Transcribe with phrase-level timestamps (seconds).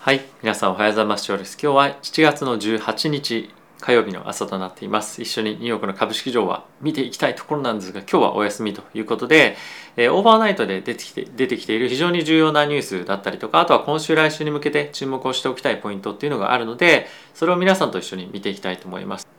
[0.00, 1.26] はい、皆さんおはようございます。
[1.26, 1.58] 今日です。
[1.60, 5.20] 今日は7月の18日火曜日の朝となっています。
[5.20, 9.56] 一緒にニューヨークの株式場は見ていきたいところなんですが、今日はお休みということで、
[9.96, 19.37] えーオーバーナイトで出てきて出てきている非常に重要なニュースだったりとか、あとは今週来週に向けて注目をしておきたいポイントっていうのがあるので、それを皆さんと一緒に見ていきたいと思います。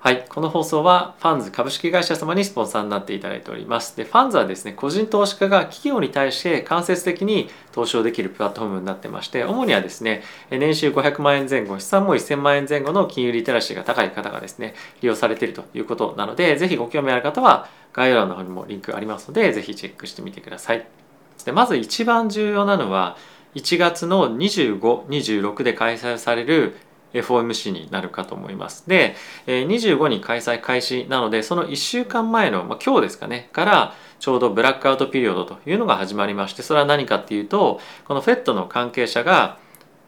[0.00, 3.96] はい、この放送はファンズ株式会社様にスポンサーになっていただいております。
[3.96, 20.86] で、ファンズはですね、個人投資家が企業に対して間接的に投資をできるプラットフォームになってまして、主にはですね、年収500万円前後、資産も1000万円前後の金融リテラシーが高い方がですね、利用されているということなので、ぜひご興味ある方は概要欄の方にもリンクありますので、ぜひチェックしてみてください。
[21.44, 23.16] でまず一番重要なのは、
[23.56, 26.76] 1月の25、26で開催される
[27.12, 28.88] FOMC になるかと思います。
[28.88, 39.58] で、25に開催開始なので、その1週間前の、まあ、今日ですかね、からちょうどブラックアウトピリオドというのが始まりまして、それは何かっていうと、この FED の関係者が、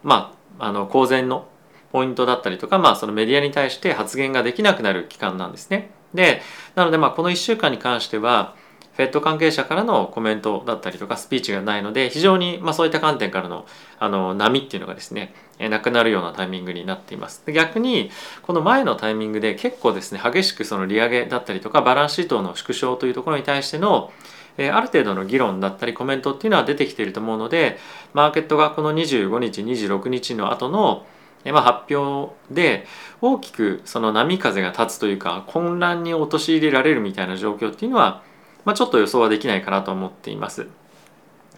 [0.03, 1.49] まあ、あの公然の
[1.93, 5.91] ポイントだったりとか、まあ、そのメディアに対して発言ができなくなる期間なんですね。
[6.15, 6.43] で、
[6.75, 8.55] なので、まあ、この1週間に関しては、
[8.93, 13.67] フェット関係者からのコメントだったりとかスピーチがないので非常にまあそういった観点からの
[13.99, 17.43] あの波っていうのがですねなくなるようなタイミングになっています。
[17.53, 18.11] 逆に
[18.43, 24.13] この前のタイミングで結構ですね激しくその利上げだったりとかバランスシートの縮小というところに対しての
[24.59, 27.79] ある程度の議論だったりコメントっていうのは出てきていると思うので
[28.13, 31.07] マーケットがこの25日26日の後の
[31.45, 32.87] まあ発表で
[33.23, 38.23] 大きくその波風が立つというか混乱に陥れられるみたいな状況っていうのは
[38.65, 40.67] まあ、ちょっと予想はできないかなと思っています。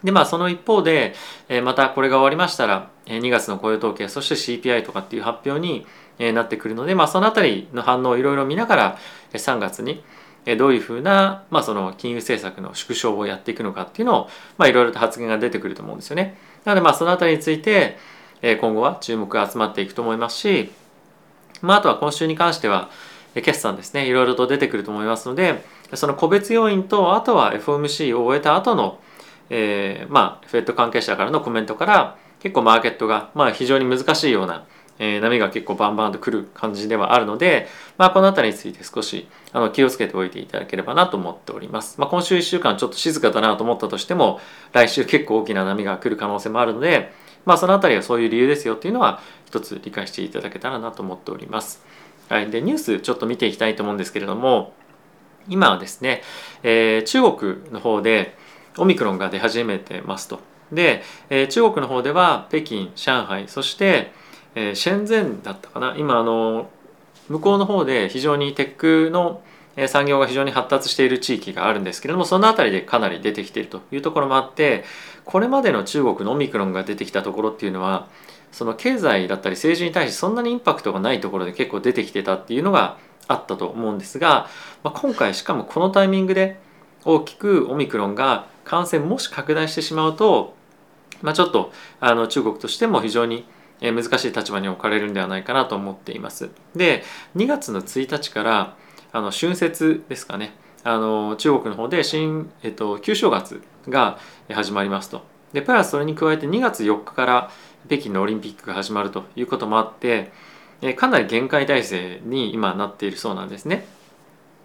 [0.03, 1.13] でまあその一方で、
[1.47, 5.85] えまたこれが終わりましたらえー2月の雇用統計そして CPI とかっていう発表に
[6.19, 8.97] えなってくるので、まあ、そのあたりの反応をいろいろ見ながら
[9.31, 10.03] えー3月に
[10.45, 16.37] えどういうふうな、まあ、その金融政策の縮小をやっていくのかっていうのを、まあ、いろいろと発言が出てくると思うんですよね。
[16.65, 17.97] なのでまあそのあたりについて
[18.41, 20.71] え今後は注目が集まっていくと思いますし、
[21.61, 22.89] まあ、あとは今週に関しては
[23.35, 25.63] え決算ですねいろいろと出てくると思いますので
[25.95, 28.99] その個別要因とあとは FOMC を終えた後の、
[29.49, 34.65] えーまあ FED 関係者からのコメントから結構マーケットが、まあ、非常に難しいような、
[34.99, 37.67] えー波が結構バンバンとくる感じではあるので、
[37.97, 41.99] まあ、この辺りについて少しあの気をつけておいていただければなと思っております。
[41.99, 44.39] まあ、今週1週間ちょっと静かだなと思ったとしても
[44.71, 47.11] 来週結構大きな波が来る可能性もあるので、
[47.45, 51.83] まあ、その辺りはそういう理由ですよっていうのは一つ理解していただけたらなと思っております。
[52.29, 54.73] はい、でニュースちょっと見ていきたいと思うんですけれども
[55.47, 56.21] 今はですね、
[56.63, 58.35] えー中国の方で
[58.77, 60.39] オミクロンが出始めてますと。
[60.71, 64.11] で、えー中国の方では北京上海そして、
[64.55, 66.69] えー、シェンゼンだったかな今あの
[67.29, 69.41] 向こうの方で非常にテックの
[69.87, 74.83] 産業が非常に発達している地域があるんですけれどもその辺りでかなり出てきているというところもあって
[75.25, 78.07] これまでの中国のオミクロンが出てきたところっていうのは
[78.51, 84.47] その経済だったり政治に対してそんなにインパクトがないところで結構出てきてたっていうのがあったと思うんですが、
[84.83, 86.57] まあ、今回しかもこのタイミングで
[87.05, 90.55] 大きくオミクロンが感染もし拡大してしまうと、
[91.21, 93.45] まあ、ちょっとあの中国としても非常に
[93.81, 96.49] 難しい立場に置かれるんではないかなと思っています。
[96.75, 97.03] で
[97.35, 98.77] 2月の1日から
[99.11, 104.19] あの春節ですかねあの中国の方で新、えっと、旧正月が
[104.49, 105.23] 始まりますと。
[105.51, 107.51] でプラスそれに加えて2月4日から
[107.87, 110.31] 北京のオリンピックが始まるということもあって
[110.83, 113.85] えかなり厳戒態勢に今なっているそうなんですね。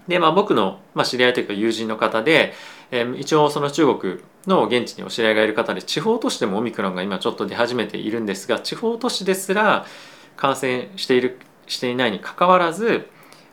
[0.09, 2.55] で、まあ、僕の、まあ、知り合いというか友人の方で、
[2.91, 9.85] えー一応その中国の現地にお知り合いがいる方で地方都市でもオミクロンが今ちょっと出始めているんですが地方都市ですら
[10.37, 13.09] 感染しているしていないにかかわらず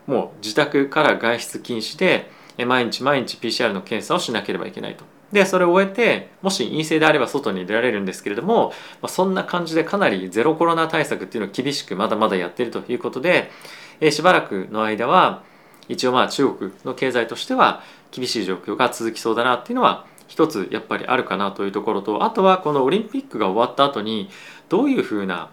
[0.08, 2.32] もう自宅から外出禁止で
[2.66, 5.04] 毎日毎日 PCR の検査をしなければいけないと。
[5.36, 8.70] でそれを終えてもし陰性であれば外に出られるんですけれども、
[9.02, 13.52] まあ、そんな感じでかなりゼロコロナ対策っていうのを厳しくまだまだやってるということで、
[14.00, 15.44] えーしばらくの間は
[15.90, 24.30] 一応まあ中国の経済としては厳しい状況が続きそうだなっていうのは一つやっぱりあるかなというところとあとはこのオリンピックが終わった後に
[24.70, 25.50] どういうふうな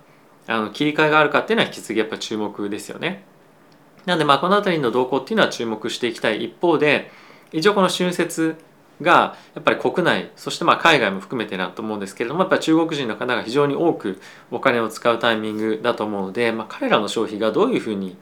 [0.47, 3.25] あの切り替えがあるかっていうのは引き続きやっぱ注目ですよね。
[4.07, 7.11] なのでまあこの辺りの動向っていうのは注目していきたい一方で
[7.53, 8.57] 一応この春節
[9.03, 14.21] がやっぱり国内そしてまあ海外も含めてなと思うんですけれどもやっぱり中国人の方が非常に多く
[14.51, 18.17] お金を使うタイミングだと思うので、まあ、彼らの消費がどういうふうに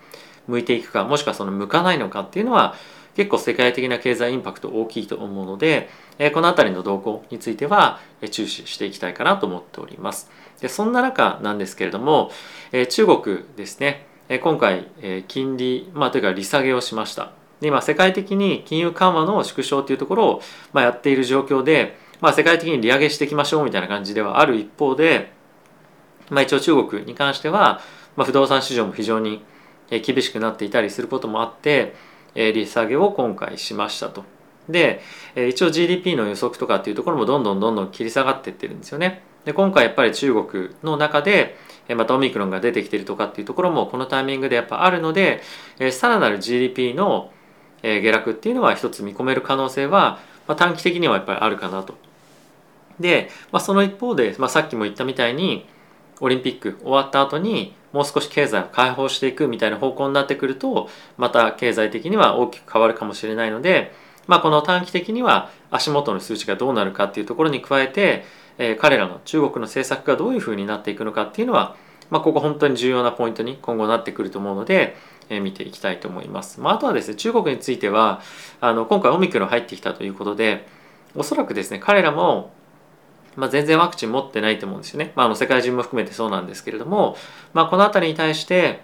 [0.49, 2.75] 向いていくかもしくはその向かないのかっていうのは
[3.15, 10.31] 結構世界的な経済インパクト大きいと思うので、えこの辺りの動向についてはえ注視していきたいかなと思っております。
[10.61, 12.31] でそんな中なんですけれども、
[12.73, 17.40] え中国ですね、え今回、え金利、まあ、というか利下げをしました。
[17.61, 20.43] で今世界的に金融緩和の縮小というところを、
[20.73, 25.33] まあ、やっている状況で、まあ、世界的に利上げしていきましょうみたいな感じではある一方で
[26.31, 27.81] まあ、一応中国に関しては、
[28.17, 29.45] まあ、不動産市場も非常に
[29.91, 31.95] 厳しくなっていたりすることもあって
[32.35, 34.25] 利下げを今回しましたと。
[34.69, 35.01] で
[35.49, 39.23] 一応 GDP の予測とかっていうところもどんどんどんどん切り下がっていってるんですよね。
[39.45, 41.57] で今回やっぱり中国の中で
[41.97, 45.43] またオミクロンが出てきてるとかっていうところもこのタイミングでやっぱあるので
[45.91, 47.33] さらなる GDP の
[47.83, 51.95] え下落っていうのは一つ見込める可能性はま短期的にはやっぱりあるかなと。
[52.99, 55.67] で、まあ、その一方で、まあ、さっきも言ったみたいに
[56.21, 63.93] オリンピック終わった後にもう少し経済を開放していくみたいな方向になってくるとまた経済的には大きく変わるかもしれないので、
[64.27, 68.25] まあ、この短期的には足元の数値がどうなるかっていうところに加えて、
[68.59, 71.77] えー、彼らの中国の政策がどういうふうになっていくのかっていうのは、
[72.11, 74.97] まあ、ここ本当に重要なポイントに今後なってくると思うので、
[75.39, 76.61] 見ていきたいと思います。
[76.61, 78.21] まあ、あとはですね中国については
[78.61, 80.67] あの今回オミクロン入ってきたということで
[81.15, 82.53] おそらくですね彼らも
[83.37, 87.17] まあ、全然ワクチン持ってないと思うんですよね、まあ、あの世界中も含めてそうなんですけれども、
[87.53, 88.81] まあ、この辺りに対して、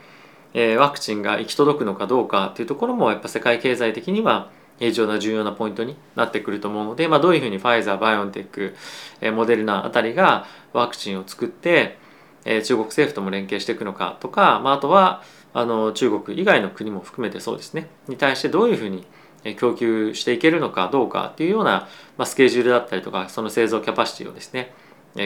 [0.55, 8.75] え、ワクチンが行き届くのかどうかというところもやっぱ世界経済的には非常な重要なポイントになってくると思うので、まあ、どういうふうにファイザーバイオンテック、
[9.21, 11.99] え、モデルナあたりがワクチンを作って、
[12.45, 15.23] え、中国政府とも連携していくのかとか、まあ、あとは
[15.59, 19.07] あの中国以外の国も含めてそうですねに対してどういうふうに
[19.55, 21.89] 供給していけるのかどうかっていうような、
[22.19, 24.75] まあ、スケジュールだったりとかその製造キャパシティをですね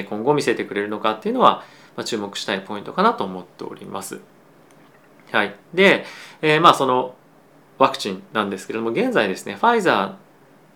[0.09, 1.65] 今後見せてくれるのかっていうのは、
[1.97, 4.21] まあ、注目したいポイントかなと思っております。
[5.33, 6.05] はい、で、
[6.43, 7.17] えー、まあその
[7.79, 10.19] ワクチンなんですけれども現在ですねファイザ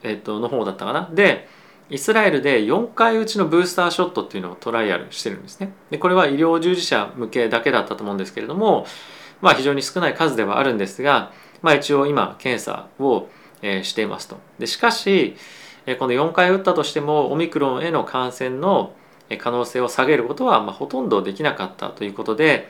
[0.02, 1.48] ー、えー、との方だったかなで
[1.90, 5.72] イスラエルで4回打ちのブースターショットっていうのをトライアルしてるんですね。
[5.90, 8.86] でこれは医療従事者向けだけだったと思うんですけれども、
[9.44, 11.31] まあ、非常に少ない数ではあるんですが、
[11.61, 13.29] まあ、一応今検査を
[13.82, 14.38] していますと。
[14.58, 15.37] でしかし
[15.99, 18.94] この4回打ったとしてもオミクロンへの感染の
[19.38, 22.69] 可能性を下げることはまほとんどできなかったということで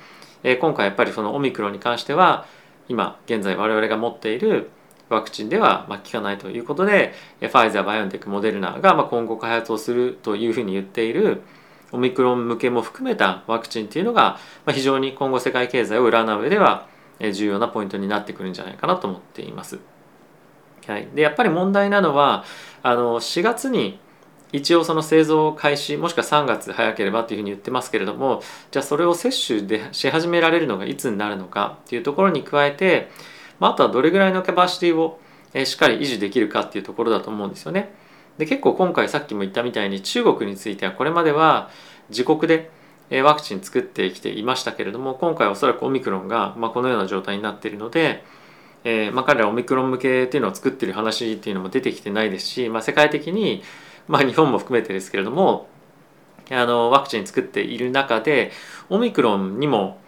[0.60, 2.46] 今回やっぱりそのオミクロンに関しては
[2.88, 4.70] 今現在我々が持っている
[5.08, 11.42] ワクチンでは効かないということでファイザーバイオンテックモデルナが今後開発をするというふうに言っている
[11.94, 14.38] オミクロン向けも含めたワクチンっていうのが
[14.68, 16.88] 非常に今後世界経済を占う上では
[17.20, 19.78] 重要なポイントになってくるんじゃないかなと思っています。
[20.86, 22.44] はい、でやっぱり問題なのは
[22.82, 23.98] あの4月に
[24.52, 33.08] 一応その製造開始もしくは3月早ければというふうに言ってますけれどもじゃあそれを接種でし始められるのがいつになるのかっていうところに加えて、
[33.58, 35.18] まあ、あとはどれぐらいのキャパシティを
[35.64, 37.94] しっかり維持できるかっていうところだと思うんですよね。
[38.38, 41.70] で結構今回さっきも言ったみたいに中国についてはこれまでは
[42.10, 42.70] 自国で
[43.22, 48.24] ワクチン作ってきていましたけれども今回おそらくオミクロンがまこのような状態になっているので
[48.84, 53.62] えーま、彼らオミクロン向けっていうのを作ってる話っていうのも出てきてないですし、まあ、世界的に、
[54.08, 55.68] まあ、日本も含めてですけれども
[56.50, 58.52] あのワクチン作っている中で
[58.90, 59.98] オミクロンにも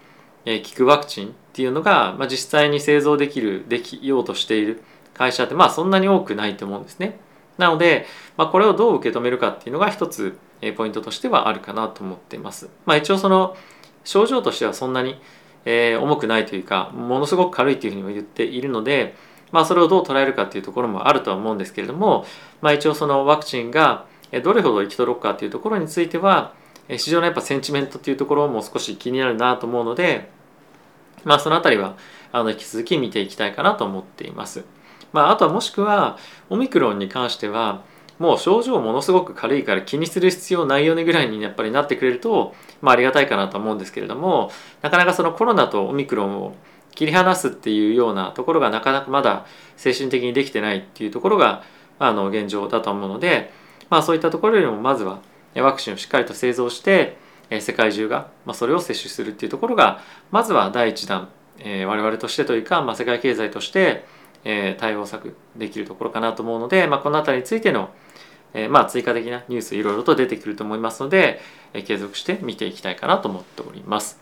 [0.45, 4.83] 効くワクチンっていうのが、まあ、実際に製造できるできようとしている
[5.15, 7.19] 会社ってまあそんなに多くないと思うんですね。
[7.59, 8.07] なので、
[8.37, 10.39] まあ、これをどう受け止めるかっていうのが一つ
[10.77, 12.69] ポイントとしてはあるかなと思っています。
[12.85, 13.57] まあ、一応その
[14.05, 15.21] 症状としてはそんなに
[15.67, 19.15] えー、重くないというかものすごく軽いというふうにも言っているので、
[19.53, 22.25] まあ、それをどう捉えるかっていうところもあるとは思うんですけれども、
[22.63, 24.07] まあ、一応そのワクチンが
[24.45, 26.55] どれほど行き届くかっていうところについては
[26.97, 30.31] 市場のやっぱセンチメントっていうところも少し気になるなと思うので、
[31.25, 31.97] まあ、その辺りは
[32.31, 34.65] あの引き続き見ていきたいかなと思っています。
[35.13, 36.19] まあ、あとはもしくは
[36.51, 37.83] オミクロンに関しては
[38.19, 44.51] もう症状ものすごく軽いから気にする必要ないよねぐらいにやっぱりなってくれると、まあ、ありがたいかなと思うんですけれども
[44.83, 46.55] なかなかそのコロナとオミクロンを
[46.95, 49.45] 切り離すっていうようなところがなかなかまだ
[49.77, 51.63] 精神的にできてないっていうところが
[51.99, 53.53] あの現状だと思うので、
[53.91, 55.21] まあ、そういったところよりもまずは
[55.55, 57.19] ワクチンをしっかりと製造して
[57.61, 61.29] 世界中がそれを接種するっていうところがまずは第一弾
[61.63, 64.05] 我々としてというか、まあ、世界経済として
[64.49, 67.91] え対応策できるところかなと思うので、まあ、この辺りについての
[68.55, 71.41] えまあ追加的なニュースいろいろと出てくると思いますので、
[71.75, 74.19] え継続して見ていきたいかなと思っております。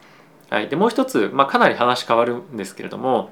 [0.51, 3.31] はい、でもう一つ、まあ、かなり話変わるんですけれども、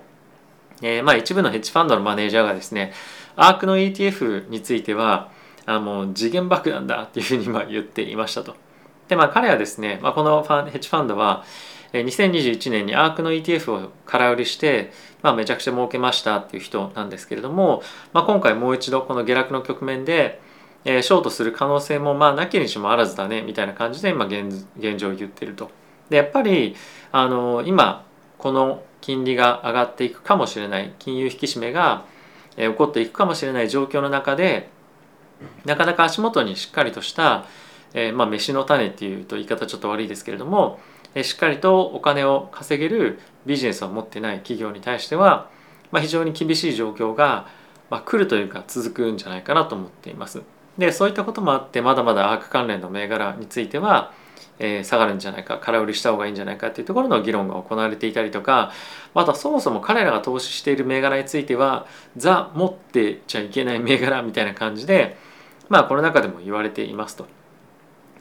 [0.81, 2.93] えー、まあ一部のヘッジファンドのマネージャーがですね
[3.37, 5.31] アークの ETF については
[5.67, 8.57] あの次元爆弾だっていうふうに今言っていましたと。
[9.09, 11.45] でまあ彼はですね、まあ、このファンヘッジファンドは
[11.93, 17.83] 2021年にアークの ETF を空売りして、まあ、めちゃくちゃ儲けましたっていう人なんですけれども、
[18.13, 20.41] まあ、今回もう一度この下落の局面で
[20.85, 25.71] えー、ショートする可能性もまあなきにしもあらずだねみたいな感じで今現現状を言ってると。
[26.11, 26.75] でやっぱり
[27.13, 28.05] あの今
[28.39, 32.05] この金利が上がっていくかもしれない金融引き締めが、
[32.57, 34.69] えー、起こっていくかもしれない状況の中で
[35.65, 37.47] なかなか足元にしっかりとした、
[37.95, 40.81] えー、まあ飯の種っていうと言い方ちょっと悪いですけれども、
[41.23, 45.51] しっかりとお金を稼げるビジネスを持ってない企業に対しては、
[45.91, 47.47] まあ、非常に厳しい状況が、
[47.91, 50.43] まあ、来るというか続くんじゃないかなと思っています。
[50.79, 54.13] でそういったこともあってまだまだアーク関連の銘柄については、
[54.59, 58.73] えー、下がるんじゃないか空売りした方がいいんじゃないかっていうところの議論が行われていたりとか
[59.13, 65.19] またそもそも彼らが投資している銘柄についてはザ持ってちゃいけない銘柄みたいな感じで
[65.69, 67.27] まあこの中でも言われていますと。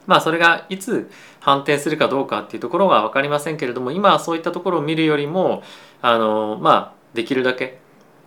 [0.06, 5.62] まあそれがいつ反転するかどうかっていうところは分かりませんけれども今はそういったところを見るよりも
[6.00, 7.78] あのまあできるだけ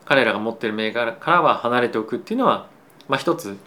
[0.06, 2.68] 彼らが持ってる銘柄からは離れておくっていうのは、
[3.08, 3.58] まあ、一つ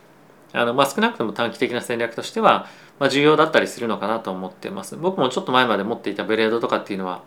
[0.53, 2.67] あの、まあ、少なくとも短期的な戦略としては、
[2.99, 4.97] まあ、重要だったりするのかなと思ってます。
[4.97, 7.23] 僕もちょっと前まで持っていたブレードとかっていうのは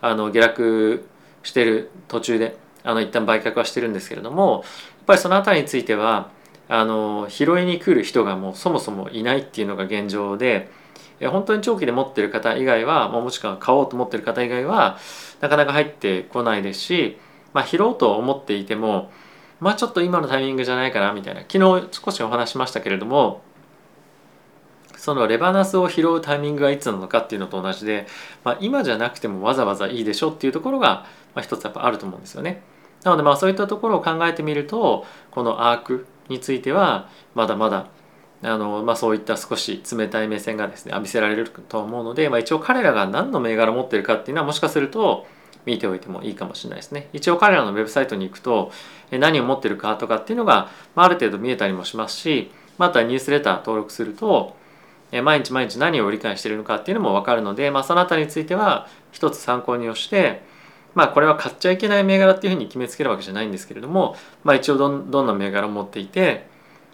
[0.00, 1.06] あの下落
[1.42, 4.62] してる途中であの一旦売却はしてるんですけれども
[4.98, 6.30] やっぱりその辺りについては
[6.72, 10.70] あの拾いに来る人がもうそもそもいないっていうのが現状で
[11.20, 14.96] 本当に長期で持ってる方以外はもしくは買おうと思ってる方以外は
[15.40, 17.18] なかなか入ってこないですし、
[17.52, 19.10] まあ、拾おうと思っていても
[19.58, 23.42] まあちょっと今のタイミングじゃないかなみたいな昨日少しお話しましたけれども
[24.96, 28.06] そのレバナスを拾うタイミングがいつなのかっていうのと同じで、
[28.44, 32.62] まあ、今じゃなくてもわざわざいいでしょっていうところが、まあ、一つやっぱあると思うんですよね。
[33.02, 37.88] なのでまあそういったところを考えてみるとこのアークについてはまだまだ
[38.42, 45.26] あの、まあ、そういった少し冷たい目線がですね浴びせられると思うので、まあ、一応彼らが何の銘柄を持ってるかっていうのはもしかすると
[45.66, 47.10] 見ておいてもいいかもしれないですね。
[47.12, 48.72] 一応彼らのウェブサイトに行くと
[49.10, 54.56] 何を持ってるかとかっていうのが、まあ、ある程度見えたりもしますしまたニュースレター登録すると
[55.12, 60.42] 毎日毎日何を理解しているのかっていうのも分かるので、まあ、その辺りについては一つ参考にをして
[60.94, 66.46] まあこれは買っちゃいけない銘柄っていうふうに決めつけるわけじゃないんですけれども、まあ、一応どんどんな銘柄を持っていて、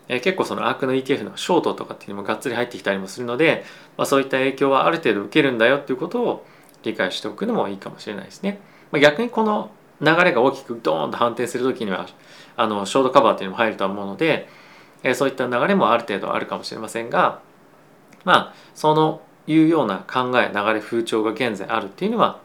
[0.09, 3.65] えー、結構そのアークの ETF のショートとかっていうのもがっつり入ってきたりもするので、
[3.97, 6.47] まあ、そういった影響はある程度受けるんだよっていうことを
[6.83, 8.61] 理解しておくのもいいかもしれないですね。
[8.93, 12.07] まあ、逆にこの流れが大きくドーンと反転する時には
[12.57, 14.49] あのショートカバーっていうのも入ると思うので、
[15.03, 17.41] えー、そういった流れもある程度あるかもしれませんが
[18.25, 22.41] まあそのいうような考え流れ風潮が現在あるっていうのは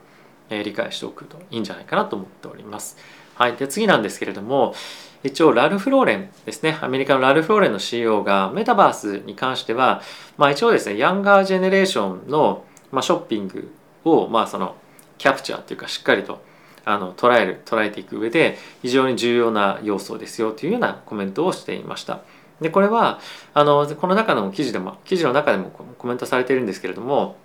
[0.51, 2.97] え理解しておくといいんじゃないかなと思っております。
[3.35, 4.75] はい、で次なんですけれども
[5.23, 10.01] 一応ラルフ・ローレンですねアメリカのラルフ・ローレンの CEO がメタバースに関しては、
[10.37, 13.71] まあ、一応ですねヤンガージェネレーションの、まあ、ショッピング
[14.03, 14.75] を、まあ、その
[15.17, 16.41] キャプチャーというかしっかりと
[16.83, 22.21] あの捉える捉えていく上で非常に重要な要素ですよというようなコメントをしていました。
[22.59, 23.19] でこれは
[23.53, 27.35] あのこの中の記事でも記事の中でもコメントされているんですけれども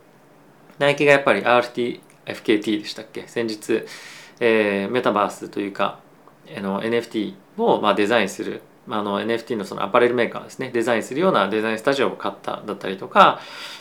[0.79, 3.27] ナイキがやっぱり RT FKT でしたっけ？
[3.27, 3.85] 先日、
[4.41, 6.01] えー、メタバースというか
[6.57, 10.71] あの NFT をまあデザインするあの NFT のそのアパレルメーカーですね。
[10.73, 13.41] デザインするようなデザインスタジオを買っただったりとか、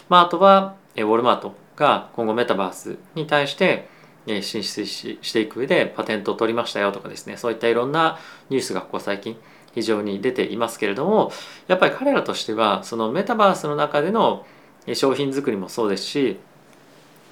[0.09, 3.87] まあ、あとはウォルマートが今後メタバースに対して
[4.41, 7.37] 進出していく上でパテントを取りましたよとかですね。
[7.37, 8.17] そういったいろんな
[8.49, 9.37] ニュースがここ最近
[9.75, 11.31] 非常に出ていますけれども
[11.67, 14.45] やっぱり彼らとしてはそのメタバースの中での
[14.93, 16.39] 商品作りもそうですし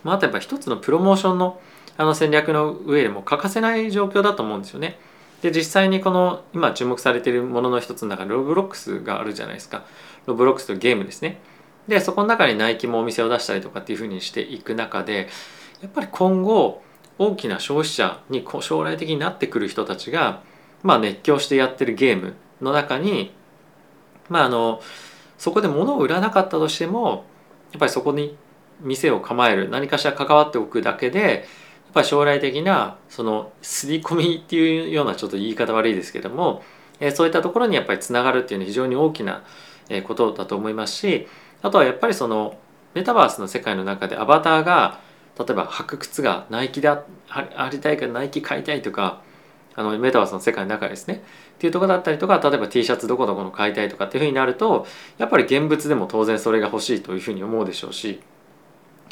[0.03, 1.59] まあ、あとやっぱ一つのプロモーションの
[1.95, 4.97] あの戦略の上でも欠かせない状況だと思うんですよね。
[5.43, 9.85] で実際にこの今注目されているものの一つの中にロブロックスがあるじゃないですか。
[10.25, 11.39] ロブロックスというゲームですね。
[11.87, 15.27] でそこの中にナイキもお店を出したりとかっていうふうにしていく中で
[15.81, 16.81] やっぱり今後
[17.19, 20.41] 大きな消費者に将来的になってくる人たちが、
[20.81, 23.33] まあ、熱狂してやってるゲームの中に、
[24.29, 24.81] まあ、あの
[25.37, 27.25] そこで物を売らなかったとしても
[27.71, 28.37] やっぱりそこに
[28.81, 36.63] 店を構える何かしら関わっておくだけでやっぱり将来的なその刷り込みっていうようなちょっと言い方悪いですけども、
[36.99, 39.43] えそういったところにやっぱりつながるっていうのは非常に大きな
[40.05, 41.27] ことだと思いますし
[41.61, 42.57] あとはやっぱりその
[42.93, 44.99] メタバースの世界の中でアバターが
[45.37, 47.03] 例えば履く靴がナイキであ
[47.71, 49.21] りたいからナイキ買いたいとか
[49.75, 51.23] あのメタバースの世界の中ですね。
[51.55, 54.85] っていうとこだったりとか例えば T シャツどこどこの買いたいとかっていうふうになると
[55.17, 58.21] やっぱり現物でも当然それが欲しいというふうに思うでしょうし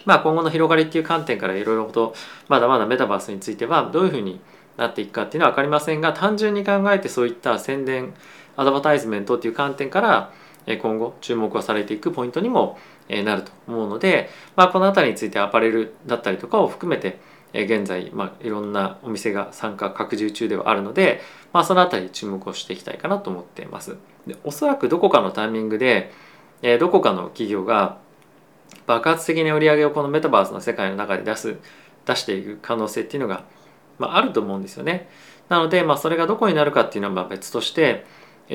[0.05, 2.13] まあ、今後の広がりっていう観点からいろいろと
[2.47, 4.39] まだまだメタバースについてはどういうふうに
[4.77, 8.13] なっていくかっていうのは分かりませんが単純に考えてそういった宣伝
[8.57, 10.31] アドバタイズメントっていう観点から
[10.81, 12.77] 今後注目をされていくポイントにも
[13.09, 17.19] なると思うので、まあ、この辺りについてアパレルだったりとかを含めて
[17.53, 23.97] 現在、まあ、いろんなお店が参加拡充中ではあるので、まあ、その辺り注目をしていきたいかなと思っています。
[24.27, 26.11] でおそらくどこかのタイミングで
[26.79, 27.97] どこかの企業が
[28.87, 31.57] 爆発的な売り上げをこのメタバースの世界の中で出す
[32.05, 33.45] 出していく可能性っていうのが、
[33.99, 35.09] まあ、あると思うんですよね。
[35.49, 38.05] なので、まあ、それがどこになるかっていうのはまあ別として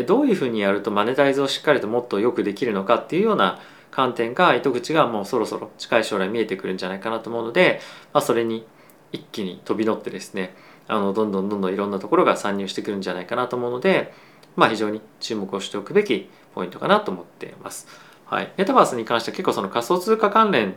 [0.07, 7.81] どういうふうにやるとマネタイズをしっかりともっとよくできるのかっていうような観点が糸口がもうそろそろ近い将来見えてくるんじゃないかなと思うので、
[8.13, 8.67] まあ、それに
[9.13, 10.55] 一気に飛び乗ってですね
[10.89, 14.13] あのどんどんどんどんいろんなところが参入してくるんじゃないかなと思うので、
[14.55, 18.06] まあ、非常に注目をしておくべきポイントかなと思っています。
[18.27, 20.75] はい、メタバースに関しては結構その仮想通貨関連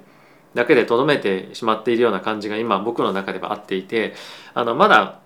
[0.53, 4.13] だけでとどめてしまっているような感じが今僕の中ではあっていて
[4.53, 5.19] あのまだ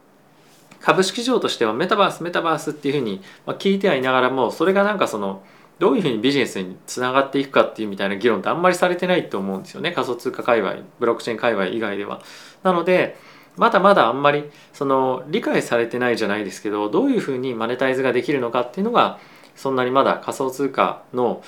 [0.79, 5.43] 株式上としてはメタバースメタバースっていうふうに聞いてはいながらもそれがなんかその
[5.79, 12.21] どういうふうにビジネスにつながっていくかっていうみたいな議論ってあんまりされてないと思うんですよね仮想通貨界隈ブロックチェーン界隈以外では。
[12.63, 13.17] なので
[13.55, 19.19] まだまだあんまりその理解されてないじゃないですけどどういうふうにマネタイズができるのかっていうのが
[19.55, 21.43] そんなにまだ仮想通貨の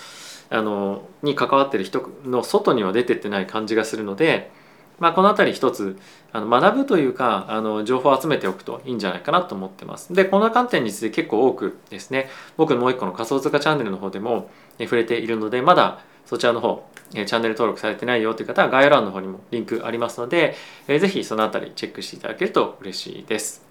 [0.50, 4.52] あのに関わってる人の外には出てってない感じがするので、
[5.00, 5.98] まあ、この辺り一つ
[6.32, 10.14] あの学ぶというかあの情報を集めておくといいんじゃないかなと思ってます。
[10.14, 14.50] でこの観点について結構多くですね僕のもう一個の仮想通貨チャンネルの方でも
[14.80, 20.56] 触れているのでまだそちらの方チャンネル登録されてないよという方は概要欄の方にもリンクありますので、
[20.88, 23.65] ぜひそのあたりチェックしていただけると嬉しいです。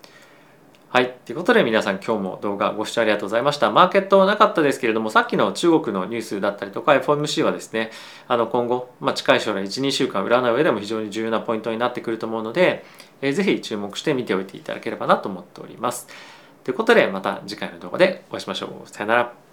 [0.95, 1.13] はい。
[1.25, 3.69] ということで皆さん今日も動画ご視聴ありがとうございました。
[3.73, 7.91] マーケットなかったですけれども、さっきの中国のニュースだったりとか FOMC はですね、
[8.29, 12.85] あの今後、まあ、近い将来1、2週間占う上でも非常に重要なポイントになってくると思うので、
[13.23, 16.07] えー、ぜひ注目して見ておいていただければなと思っております。
[16.63, 18.89] ということでまた次回の動画でお会いしましょう。
[18.89, 19.44] さよなら。